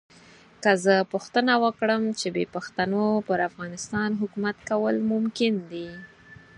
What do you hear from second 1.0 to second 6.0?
پوښتنه وکړم چې بې پښتنو پر افغانستان حکومت کول ممکن دي.